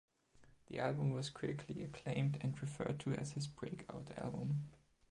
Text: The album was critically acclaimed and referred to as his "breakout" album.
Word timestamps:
The 0.65 0.79
album 0.79 1.11
was 1.11 1.29
critically 1.29 1.83
acclaimed 1.83 2.39
and 2.41 2.59
referred 2.59 2.99
to 3.01 3.13
as 3.13 3.33
his 3.33 3.45
"breakout" 3.45 4.07
album. 4.17 4.65